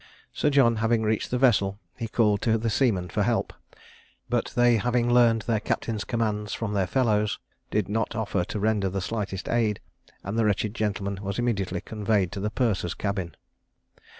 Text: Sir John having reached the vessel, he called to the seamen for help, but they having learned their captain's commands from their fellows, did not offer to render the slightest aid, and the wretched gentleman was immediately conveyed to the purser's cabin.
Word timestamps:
Sir 0.33 0.49
John 0.49 0.77
having 0.77 1.03
reached 1.03 1.29
the 1.29 1.37
vessel, 1.37 1.79
he 1.95 2.07
called 2.07 2.41
to 2.41 2.57
the 2.57 2.71
seamen 2.71 3.07
for 3.07 3.21
help, 3.21 3.53
but 4.29 4.51
they 4.55 4.77
having 4.77 5.07
learned 5.13 5.43
their 5.43 5.59
captain's 5.59 6.05
commands 6.05 6.55
from 6.55 6.73
their 6.73 6.87
fellows, 6.87 7.37
did 7.69 7.87
not 7.87 8.15
offer 8.15 8.43
to 8.45 8.59
render 8.59 8.89
the 8.89 8.99
slightest 8.99 9.47
aid, 9.47 9.79
and 10.23 10.39
the 10.39 10.45
wretched 10.45 10.73
gentleman 10.73 11.19
was 11.21 11.37
immediately 11.37 11.81
conveyed 11.81 12.31
to 12.31 12.39
the 12.39 12.49
purser's 12.49 12.95
cabin. 12.95 13.35